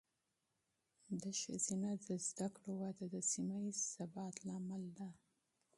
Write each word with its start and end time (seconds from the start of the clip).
د 1.21 1.23
ښځینه 1.41 1.91
تعلیم 2.05 2.67
وده 2.81 3.05
د 3.13 3.15
سیمه 3.31 3.57
ایز 3.63 3.77
ثبات 3.93 4.35
لامل 4.47 4.83
ده. 4.97 5.09